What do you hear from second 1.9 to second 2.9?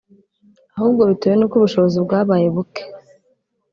bwabaye buke